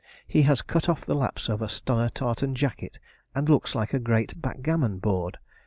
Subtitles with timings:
[0.25, 2.97] He has cut off the laps of a stunner tartan jacket,
[3.35, 5.37] and looks like a great backgammon board.